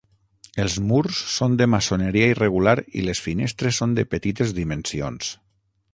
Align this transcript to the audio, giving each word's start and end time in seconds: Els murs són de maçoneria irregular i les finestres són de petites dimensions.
Els 0.61 0.77
murs 0.91 1.19
són 1.33 1.57
de 1.59 1.67
maçoneria 1.73 2.31
irregular 2.33 2.75
i 3.03 3.07
les 3.11 3.23
finestres 3.27 3.83
són 3.83 3.97
de 4.01 4.07
petites 4.15 4.59
dimensions. 4.61 5.33